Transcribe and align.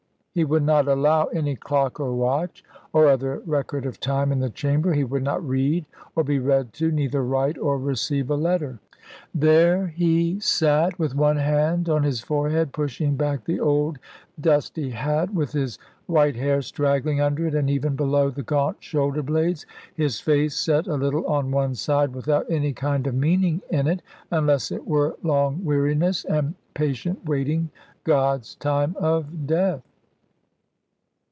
He 0.33 0.45
would 0.45 0.63
not 0.63 0.87
allow 0.87 1.25
any 1.25 1.57
clock 1.57 1.99
or 1.99 2.13
watch, 2.13 2.63
or 2.93 3.09
other 3.09 3.39
record 3.45 3.85
of 3.85 3.99
time 3.99 4.31
in 4.31 4.39
the 4.39 4.49
chamber, 4.49 4.93
he 4.93 5.03
would 5.03 5.23
not 5.23 5.45
read 5.45 5.83
or 6.15 6.23
be 6.23 6.39
read 6.39 6.71
to, 6.75 6.89
neither 6.89 7.21
write 7.21 7.57
or 7.57 7.77
receive 7.77 8.29
a 8.31 8.35
letter. 8.37 8.79
There 9.35 9.87
he 9.87 10.39
sate, 10.39 10.97
with 10.97 11.15
one 11.15 11.35
hand 11.35 11.89
on 11.89 12.03
his 12.03 12.21
forehead 12.21 12.71
pushing 12.71 13.17
back 13.17 13.43
the 13.43 13.59
old 13.59 13.99
dusty 14.39 14.91
hat, 14.91 15.33
with 15.33 15.51
his 15.51 15.77
white 16.05 16.37
hair 16.37 16.61
straggling 16.61 17.19
under 17.19 17.45
it 17.47 17.53
and 17.53 17.69
even 17.69 17.97
below 17.97 18.29
the 18.29 18.41
gaunt 18.41 18.81
shoulder 18.81 19.21
blades, 19.21 19.65
his 19.95 20.21
face 20.21 20.57
set 20.57 20.87
a 20.87 20.95
little 20.95 21.27
on 21.27 21.51
one 21.51 21.75
side, 21.75 22.13
without 22.15 22.49
any 22.49 22.71
kind 22.71 23.05
of 23.05 23.13
meaning 23.13 23.61
in 23.69 23.85
it, 23.85 24.01
unless 24.31 24.71
it 24.71 24.87
were 24.87 25.17
long 25.23 25.65
weariness, 25.65 26.23
and 26.23 26.55
patient 26.73 27.19
waiting 27.25 27.69
God's 28.05 28.55
time 28.55 28.95
of 28.97 29.45
death. 29.45 29.81